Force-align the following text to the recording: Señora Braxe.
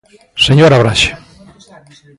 Señora 0.45 0.81
Braxe. 0.81 1.09